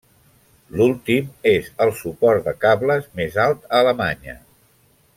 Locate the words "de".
2.49-2.55